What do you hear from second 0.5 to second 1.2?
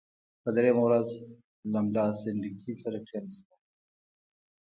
دریمه ورځ